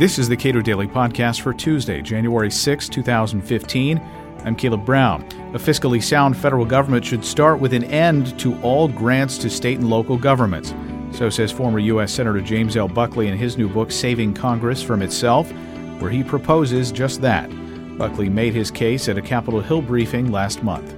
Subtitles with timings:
[0.00, 4.00] This is the Cato Daily Podcast for Tuesday, January 6, 2015.
[4.46, 5.22] I'm Caleb Brown.
[5.52, 9.78] A fiscally sound federal government should start with an end to all grants to state
[9.78, 10.72] and local governments.
[11.12, 12.14] So says former U.S.
[12.14, 12.88] Senator James L.
[12.88, 15.52] Buckley in his new book, Saving Congress from Itself,
[16.00, 17.50] where he proposes just that.
[17.98, 20.96] Buckley made his case at a Capitol Hill briefing last month.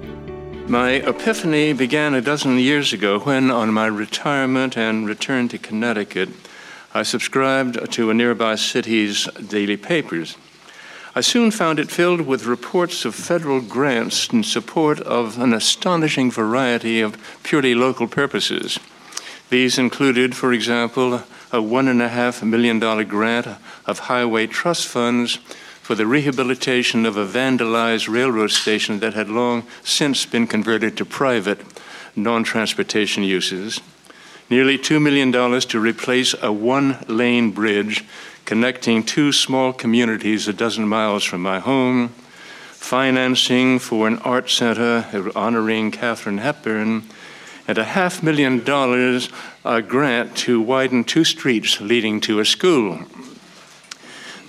[0.69, 6.29] My epiphany began a dozen years ago when, on my retirement and return to Connecticut,
[6.95, 10.37] I subscribed to a nearby city's daily papers.
[11.15, 16.31] I soon found it filled with reports of federal grants in support of an astonishing
[16.31, 18.79] variety of purely local purposes.
[19.51, 23.47] These included, for example, a $1.5 million grant
[23.85, 25.37] of highway trust funds
[25.83, 31.05] for the rehabilitation of a vandalized railroad station that had long since been converted to
[31.05, 31.61] private,
[32.17, 33.81] non transportation uses.
[34.51, 38.05] Nearly $2 million to replace a one lane bridge
[38.45, 42.09] connecting two small communities a dozen miles from my home,
[42.73, 47.05] financing for an art center honoring Katharine Hepburn,
[47.69, 49.29] and a half million dollars
[49.65, 52.99] a grant to widen two streets leading to a school.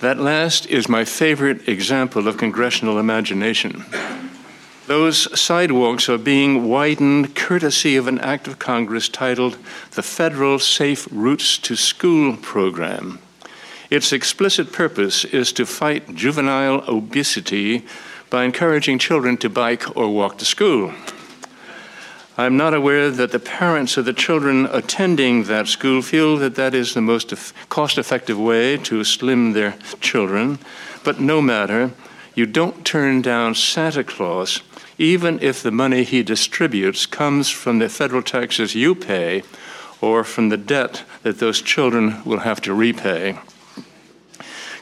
[0.00, 3.84] That last is my favorite example of congressional imagination.
[4.86, 9.56] Those sidewalks are being widened courtesy of an act of Congress titled
[9.92, 13.18] the Federal Safe Routes to School Program.
[13.88, 17.86] Its explicit purpose is to fight juvenile obesity
[18.28, 20.92] by encouraging children to bike or walk to school.
[22.36, 26.74] I'm not aware that the parents of the children attending that school feel that that
[26.74, 27.32] is the most
[27.70, 30.58] cost effective way to slim their children,
[31.04, 31.92] but no matter,
[32.34, 34.60] you don't turn down Santa Claus
[34.98, 39.42] even if the money he distributes comes from the federal taxes you pay
[40.00, 43.38] or from the debt that those children will have to repay.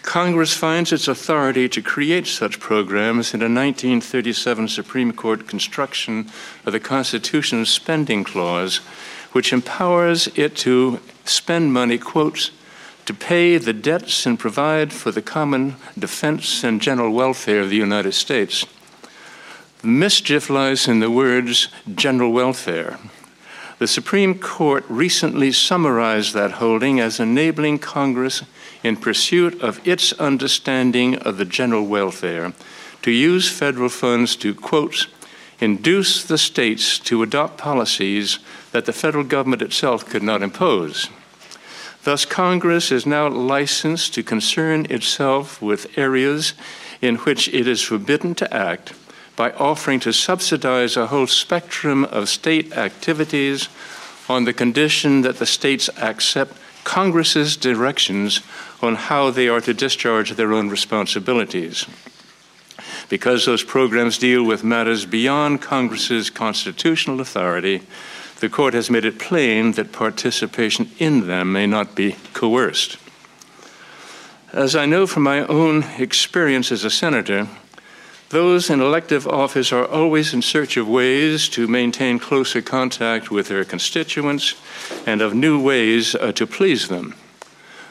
[0.02, 6.28] Congress finds its authority to create such programs in a 1937 Supreme Court construction
[6.66, 8.78] of the Constitution's spending clause,
[9.30, 12.50] which empowers it to spend money, quote,
[13.06, 17.76] to pay the debts and provide for the common defense and general welfare of the
[17.76, 18.66] United States.
[19.84, 23.00] Mischief lies in the words general welfare.
[23.80, 28.44] The Supreme Court recently summarized that holding as enabling Congress,
[28.84, 32.52] in pursuit of its understanding of the general welfare,
[33.02, 35.08] to use federal funds to, quote,
[35.58, 38.38] induce the states to adopt policies
[38.70, 41.08] that the federal government itself could not impose.
[42.04, 46.54] Thus, Congress is now licensed to concern itself with areas
[47.00, 48.92] in which it is forbidden to act
[49.42, 53.68] by offering to subsidize a whole spectrum of state activities
[54.28, 58.40] on the condition that the states accept Congress's directions
[58.80, 61.86] on how they are to discharge their own responsibilities.
[63.08, 67.82] Because those programs deal with matters beyond Congress's constitutional authority,
[68.38, 72.96] the court has made it plain that participation in them may not be coerced.
[74.52, 77.48] As I know from my own experience as a senator,
[78.32, 83.48] those in elective office are always in search of ways to maintain closer contact with
[83.48, 84.54] their constituents
[85.06, 87.14] and of new ways uh, to please them.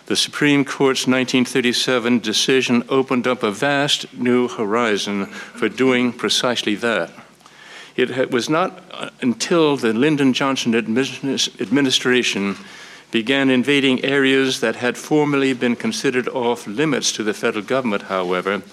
[0.08, 7.14] The Supreme Court's 1937 decision opened up a vast new horizon for doing precisely that.
[7.96, 12.58] It was not uh, until the Lyndon Johnson administration
[13.12, 18.64] began invading areas that had formerly been considered off limits to the federal government, however,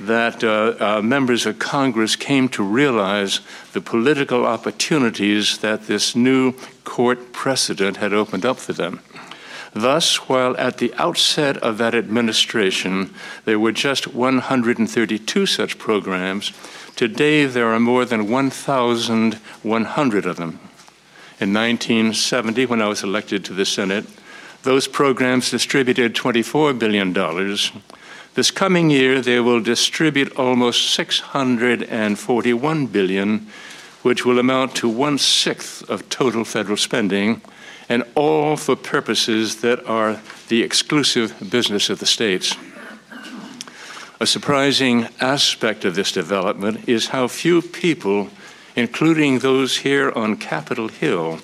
[0.00, 3.40] that uh, uh, members of Congress came to realize
[3.72, 6.54] the political opportunities that this new
[6.84, 9.00] court precedent had opened up for them.
[9.74, 13.14] Thus, while at the outset of that administration
[13.44, 16.52] there were just 132 such programs,
[16.94, 20.60] today there are more than 1,100 of them.
[21.40, 24.04] In 1970, when I was elected to the Senate,
[24.62, 27.12] those programs distributed $24 billion
[28.34, 33.46] this coming year, they will distribute almost 641 billion,
[34.00, 37.42] which will amount to one sixth of total federal spending,
[37.90, 40.18] and all for purposes that are
[40.48, 42.56] the exclusive business of the states.
[44.18, 48.30] A surprising aspect of this development is how few people,
[48.74, 51.40] including those here on Capitol Hill,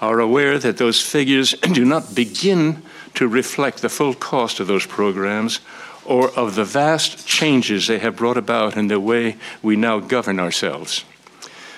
[0.00, 2.82] are aware that those figures do not begin
[3.14, 5.60] to reflect the full cost of those programs
[6.04, 10.40] or of the vast changes they have brought about in the way we now govern
[10.40, 11.04] ourselves.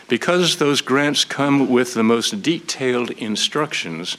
[0.08, 4.18] Because those grants come with the most detailed instructions,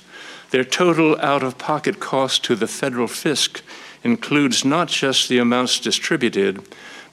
[0.52, 3.62] their total out of pocket cost to the federal fisc
[4.04, 6.62] includes not just the amounts distributed,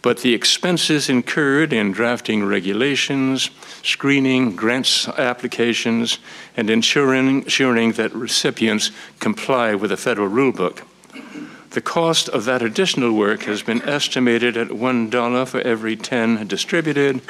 [0.03, 3.51] but the expenses incurred in drafting regulations,
[3.83, 6.19] screening grants applications,
[6.57, 8.91] and ensuring, ensuring that recipients
[9.21, 10.83] comply with the federal rulebook.
[11.73, 17.23] The cost of that additional work has been estimated at $1 for every 10 distributed,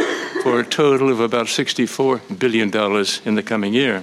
[0.42, 2.68] for a total of about $64 billion
[3.24, 4.02] in the coming year.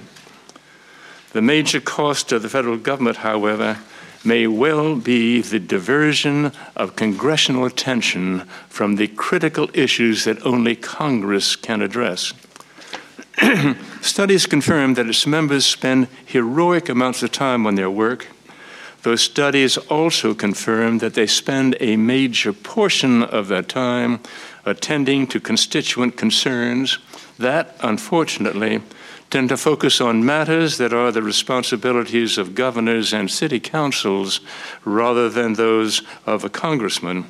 [1.32, 3.80] The major cost of the federal government, however,
[4.24, 8.40] may well be the diversion of congressional attention
[8.70, 12.32] from the critical issues that only Congress can address.
[14.00, 18.26] Studies confirm that its members spend heroic amounts of time on their work.
[19.02, 24.20] Those studies also confirm that they spend a major portion of their time
[24.66, 26.98] attending to constituent concerns
[27.38, 28.82] that, unfortunately,
[29.30, 34.40] tend to focus on matters that are the responsibilities of governors and city councils
[34.84, 37.24] rather than those of a congressman.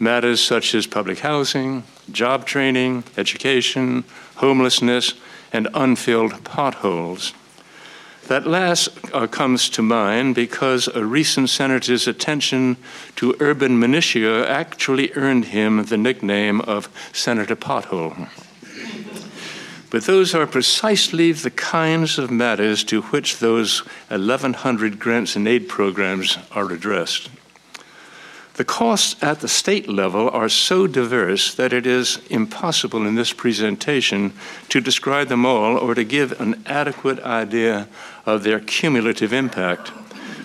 [0.00, 4.02] Matters such as public housing, job training, education,
[4.36, 5.14] homelessness,
[5.52, 7.32] and unfilled potholes.
[8.28, 12.78] That last uh, comes to mind because a recent senator's attention
[13.16, 18.28] to urban minutiae actually earned him the nickname of Senator Pothole.
[19.90, 25.68] But those are precisely the kinds of matters to which those 1,100 grants and aid
[25.68, 27.28] programs are addressed.
[28.54, 33.32] The costs at the state level are so diverse that it is impossible in this
[33.32, 34.32] presentation
[34.68, 37.88] to describe them all or to give an adequate idea
[38.24, 39.90] of their cumulative impact.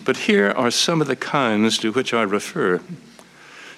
[0.06, 2.82] But here are some of the kinds to which I refer.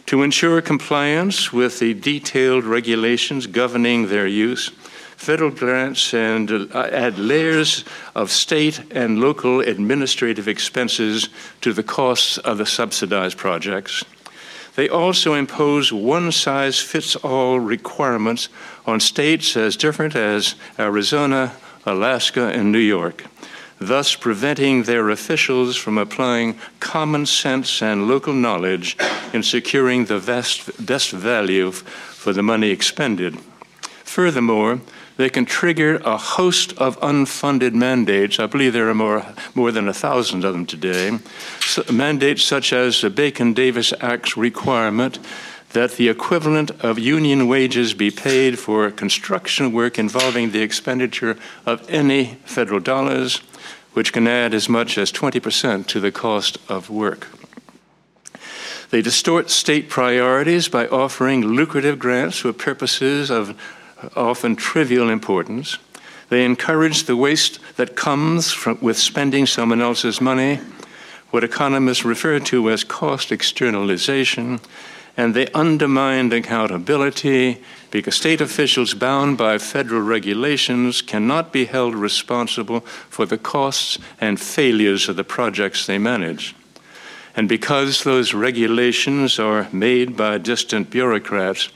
[0.06, 4.70] To ensure compliance with the detailed regulations governing their use,
[5.18, 7.84] federal grants and uh, add layers
[8.16, 11.28] of state and local administrative expenses
[11.60, 14.06] to the costs of the subsidized projects.
[14.76, 18.50] They also impose one size fits all requirements
[18.86, 21.54] on states as different as Arizona,
[21.86, 23.26] Alaska, and New York,
[23.80, 28.96] thus preventing their officials from applying common sense and local knowledge
[29.34, 33.38] in securing the best, best value for the money expended.
[34.04, 34.82] Furthermore,
[35.18, 38.40] they can trigger a host of unfunded mandates.
[38.40, 41.20] I believe there are more, more than a thousand of them today.
[41.60, 45.20] So, mandates such as the Bacon Davis Act's requirement
[45.74, 51.88] that the equivalent of union wages be paid for construction work involving the expenditure of
[51.90, 53.38] any federal dollars,
[53.94, 57.28] which can add as much as 20% to the cost of work.
[58.90, 63.58] They distort state priorities by offering lucrative grants for purposes of
[64.16, 65.78] often trivial importance.
[66.30, 70.60] They encourage the waste that comes from, with spending someone else's money,
[71.32, 74.60] what economists refer to as cost externalization,
[75.18, 82.80] and they undermine accountability because state officials bound by federal regulations cannot be held responsible
[82.80, 86.56] for the costs and failures of the projects they manage.
[87.36, 91.70] And because those regulations are made by distant bureaucrats,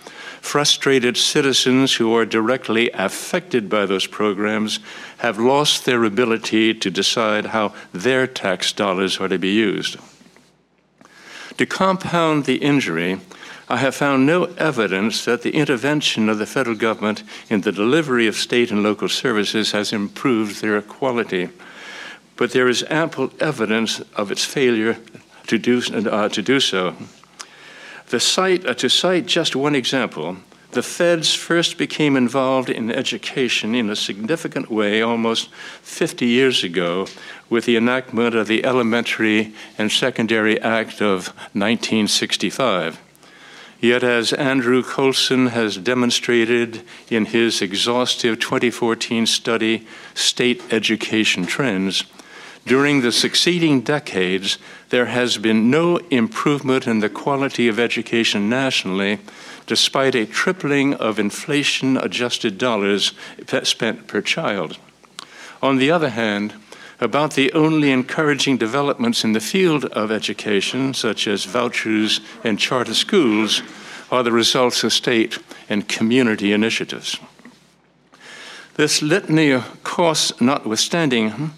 [0.45, 4.79] frustrated citizens who are directly affected by those programs
[5.17, 9.97] have lost their ability to decide how their tax dollars are to be used.
[11.57, 13.19] To compound the injury,
[13.67, 18.27] I have found no evidence that the intervention of the federal government in the delivery
[18.27, 21.49] of state and local services has improved their quality.
[22.35, 24.97] But there is ample evidence of its failure
[25.47, 26.95] to do, uh, to do so.
[28.07, 30.37] Cite, uh, to cite just one example,
[30.71, 35.49] the feds first became involved in education in a significant way almost
[35.81, 37.07] 50 years ago
[37.49, 42.99] with the enactment of the Elementary and Secondary Act of 1965.
[43.79, 52.03] Yet, as Andrew Coulson has demonstrated in his exhaustive 2014 study, State Education Trends,
[52.65, 54.57] during the succeeding decades,
[54.89, 59.19] there has been no improvement in the quality of education nationally,
[59.67, 63.13] despite a tripling of inflation adjusted dollars
[63.63, 64.77] spent per child.
[65.61, 66.55] On the other hand,
[66.99, 72.93] about the only encouraging developments in the field of education, such as vouchers and charter
[72.93, 73.61] schools,
[74.11, 75.37] are the results of state
[75.69, 77.19] and community initiatives.
[78.75, 81.51] This litany of costs notwithstanding,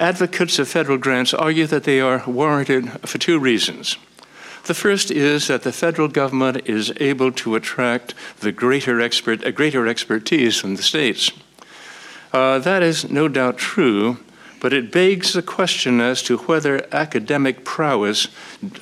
[0.00, 3.98] Advocates of federal grants argue that they are warranted for two reasons.
[4.64, 9.86] The first is that the federal government is able to attract the greater, expert, greater
[9.86, 11.30] expertise from the states.
[12.32, 14.16] Uh, that is no doubt true,
[14.58, 18.28] but it begs the question as to whether academic prowess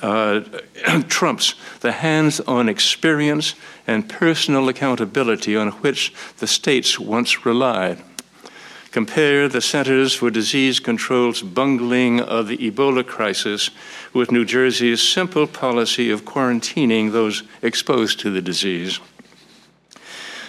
[0.01, 0.39] uh,
[1.09, 8.01] trumps the hands on experience and personal accountability on which the states once relied.
[8.91, 13.69] Compare the Centers for Disease Control's bungling of the Ebola crisis
[14.13, 18.99] with New Jersey's simple policy of quarantining those exposed to the disease.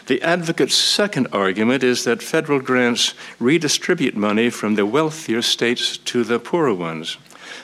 [0.06, 6.24] The advocate's second argument is that federal grants redistribute money from the wealthier states to
[6.24, 7.18] the poorer ones,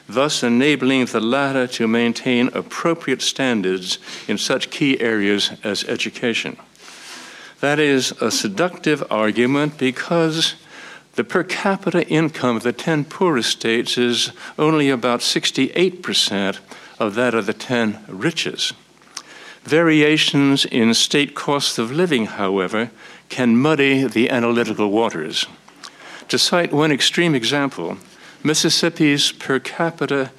[0.07, 6.59] thus enabling the latter to maintain appropriate standards in such key areas as education.
[7.61, 10.55] That is a seductive argument because
[11.17, 16.59] the per capita income of the 10 poorest states is only about 68%
[16.99, 18.75] of that of the 10 richest.
[19.65, 22.91] Variations in state cost of living, however,
[23.29, 25.47] can muddy the analytical waters.
[26.29, 27.97] To cite one extreme example,
[28.45, 30.31] Mississippi's per capita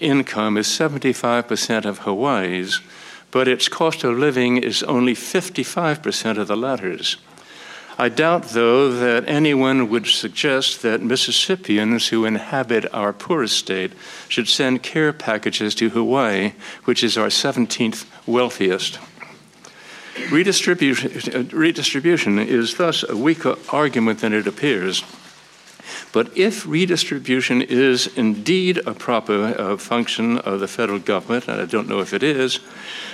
[0.00, 2.80] income is 75% of Hawaii's,
[3.30, 7.16] but its cost of living is only 55% of the latter's.
[7.98, 13.92] I doubt, though, that anyone would suggest that Mississippians who inhabit our poorest state
[14.28, 16.52] should send care packages to Hawaii,
[16.84, 18.98] which is our 17th wealthiest.
[20.30, 25.02] Redistribution, is thus a weaker argument than it appears.
[26.12, 31.64] But if redistribution is indeed a proper uh, function of the federal government, and I
[31.64, 32.60] don't know if it is,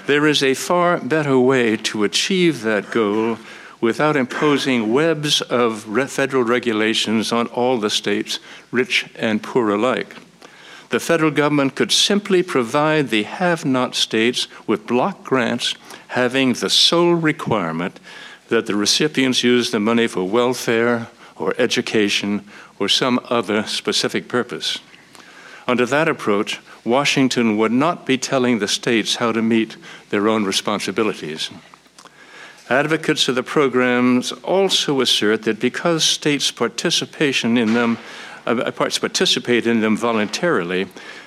[0.07, 3.39] there is a far better way to achieve that goal
[3.83, 8.39] without imposing webs of federal regulations on all the states,
[8.71, 10.15] rich and poor alike.
[10.91, 15.75] The federal government could simply provide the have not states with block grants
[16.09, 17.99] having the sole requirement
[18.51, 22.45] that the recipients use the money for welfare or education
[22.79, 24.79] or some other specific purpose.
[25.67, 29.77] Under that approach, Washington would not be telling the states how to meet
[30.11, 31.51] their own responsibilities.
[32.69, 37.99] Advocates of the programs also assert that because states' participation in them
[38.47, 40.87] uh, participate in them voluntarily,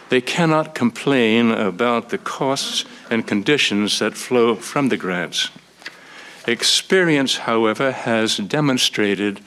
[0.09, 5.49] they cannot complain about the costs and conditions that flow from the grants.
[6.47, 9.39] Experience, however, has demonstrated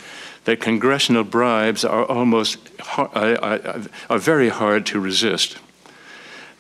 [0.44, 2.58] that congressional bribes are almost
[2.96, 5.58] uh, uh, are very hard to resist.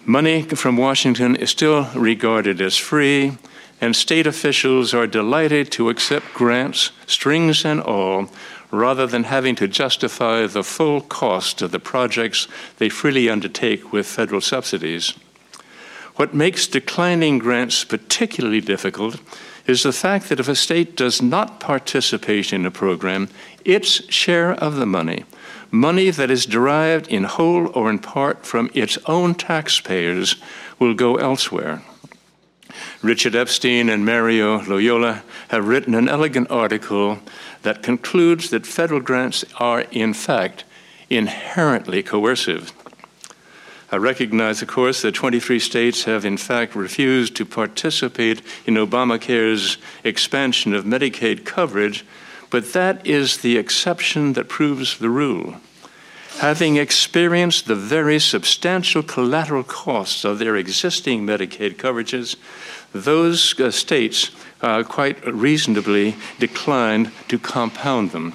[0.04, 3.32] Money from Washington is still regarded as free,
[3.80, 8.28] and state officials are delighted to accept grants, strings and all,
[8.70, 14.06] rather than having to justify the full cost of the projects they freely undertake with
[14.06, 15.14] federal subsidies.
[16.16, 19.20] What makes declining grants particularly difficult
[19.66, 23.28] is the fact that if a state does not participate in a program,
[23.64, 25.24] its share of the money,
[25.70, 30.36] money that is derived in whole or in part from its own taxpayers,
[30.78, 31.82] will go elsewhere.
[33.02, 37.20] Richard Epstein and Mario Loyola have written an elegant article
[37.62, 40.64] that concludes that federal grants are, in fact,
[41.08, 42.72] inherently coercive.
[43.92, 49.78] I recognize, of course, that 23 states have, in fact, refused to participate in Obamacare's
[50.02, 52.04] expansion of Medicaid coverage,
[52.50, 55.60] but that is the exception that proves the rule
[56.38, 62.36] having experienced the very substantial collateral costs of their existing Medicaid coverages,
[62.92, 64.30] those uh, states
[64.62, 68.34] uh, quite reasonably declined to compound them.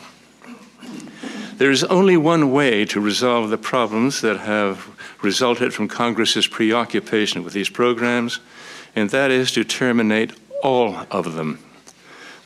[1.57, 4.89] There is only one way to resolve the problems that have
[5.21, 8.39] resulted from Congress's preoccupation with these programs,
[8.95, 11.59] and that is to terminate all of them.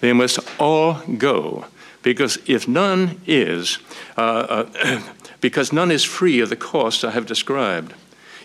[0.01, 1.65] They must all go,
[2.07, 3.79] because if none is,
[4.15, 5.01] uh, uh,
[5.41, 7.93] because none is free of the costs I have described.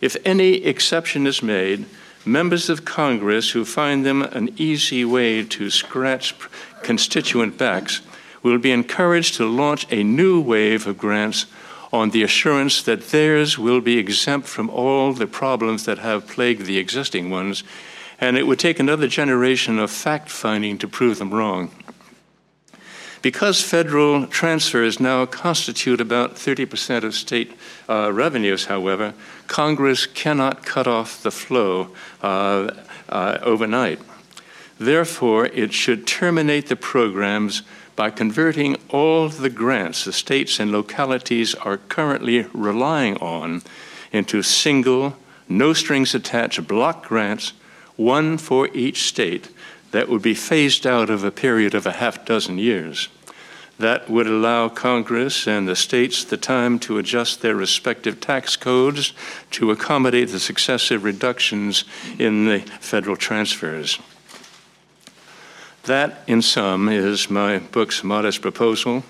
[0.01, 1.87] If any exception is made,
[2.25, 6.35] members of Congress who find them an easy way to scratch
[6.83, 8.01] constituent backs
[8.43, 11.47] will be encouraged to launch a new wave of grants
[11.93, 16.67] on the assurance that theirs will be exempt from all the problems that have plagued
[16.67, 17.63] the existing ones,
[18.21, 21.71] and it would take another generation of fact finding to prove them wrong.
[23.23, 27.53] Because federal transfers now constitute about 30% of state
[27.89, 29.15] uh, revenues, however,
[29.47, 32.75] Congress cannot cut off the flow uh,
[33.09, 34.01] uh, overnight.
[34.79, 37.63] Therefore, it should terminate the programs
[37.95, 43.63] by converting all the grants the states and localities are currently relying on
[44.11, 45.17] into single,
[45.49, 47.53] no strings attached block grants,
[47.97, 49.49] one for each state
[49.93, 53.09] that would be phased out of a period of a half dozen years.
[53.79, 59.13] That would allow Congress and the states the time to adjust their respective tax codes
[59.53, 61.85] to accommodate the successive reductions
[62.19, 63.99] in the federal transfers.
[65.85, 69.05] That, in sum, is my book's modest proposal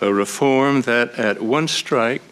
[0.00, 2.22] a reform that at one strike,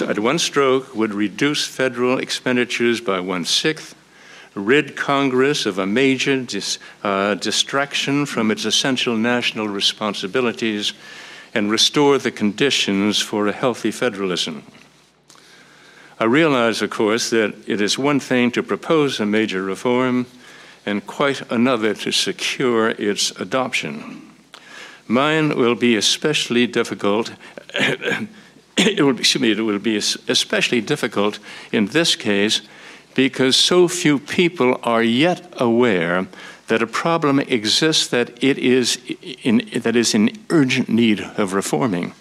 [0.00, 3.94] at one stroke, would reduce federal expenditures by one sixth,
[4.54, 10.92] rid Congress of a major dis, uh, distraction from its essential national responsibilities,
[11.54, 14.64] and restore the conditions for a healthy federalism.
[16.18, 20.26] I realize, of course, that it is one thing to propose a major reform
[20.86, 24.30] and quite another to secure its adoption.
[25.08, 27.32] Mine will be especially difficult.
[28.76, 31.38] it will excuse me, it will be especially difficult
[31.70, 32.62] in this case
[33.14, 36.26] because so few people are yet aware
[36.68, 38.98] that a problem exists that it is
[39.42, 42.14] in, that is in urgent need of reforming.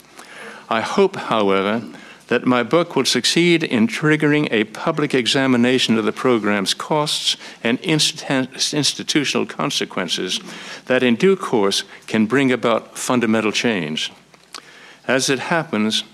[0.69, 1.81] I hope, however,
[2.27, 7.77] that my book will succeed in triggering a public examination of the program's costs and
[7.81, 10.39] institutional consequences
[10.86, 14.13] that, in due course, can bring about fundamental change.
[15.07, 16.05] As it happens,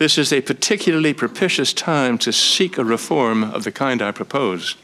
[0.00, 4.74] this is a particularly propitious time to seek a reform of the kind I propose.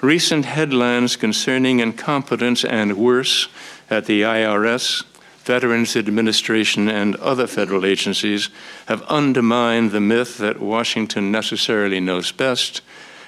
[0.00, 3.48] Recent headlines concerning incompetence and worse
[3.88, 5.04] at the IRS
[5.44, 8.48] Veterans Administration, and other federal agencies
[8.86, 12.80] have undermined the myth that Washington necessarily knows best,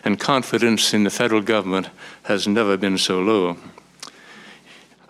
[0.04, 1.90] and confidence in the federal government
[2.24, 3.56] has never been so low.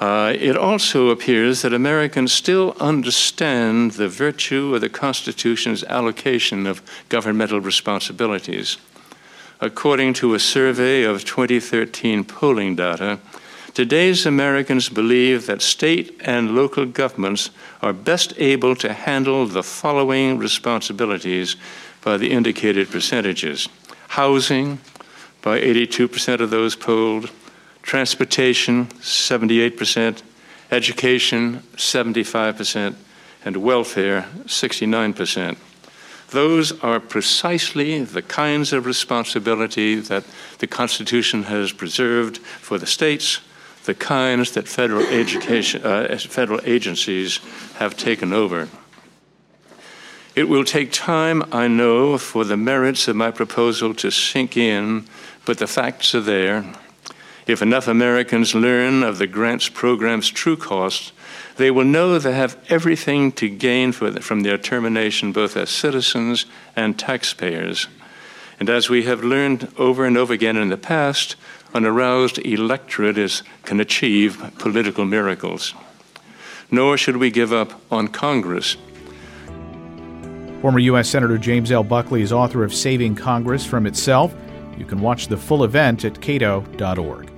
[0.01, 6.83] Uh, it also appears that Americans still understand the virtue of the Constitution's allocation of
[7.09, 8.77] governmental responsibilities.
[9.61, 13.19] According to a survey of 2013 polling data,
[13.75, 17.51] Today's Americans believe that state and local governments
[17.83, 21.57] are best able to handle the following responsibilities
[22.01, 23.69] by the indicated percentages
[24.15, 24.79] housing,
[25.43, 27.33] by 82% of those polled,
[27.85, 30.23] transportation, 78%,
[30.71, 32.95] education, 75%,
[33.45, 35.57] and welfare, 69%.
[36.31, 40.25] Those are precisely the kinds of responsibility that
[40.59, 43.41] the Constitution has preserved for the states
[43.85, 47.39] the kinds that federal, education, uh, federal agencies
[47.75, 48.67] have taken over.
[50.35, 55.05] It will take time, I know, for the merits of my proposal to sink in,
[55.45, 56.65] but the facts are there.
[57.47, 61.13] If enough Americans learn of the grants program's true cost,
[61.57, 66.99] they will know they have everything to gain from their termination, both as citizens and
[66.99, 67.87] taxpayers.
[68.59, 71.37] And as we have learned over and over again in the past,
[71.75, 75.75] an aroused electorate is, can achieve political miracles.
[76.71, 78.77] Nor should we give up on Congress.
[80.63, 81.11] Former U.S.
[81.11, 81.85] Senator James L.
[81.85, 84.35] Buckley is author of Saving Congress from Itself.
[84.79, 87.34] You can watch the full event at cato.org.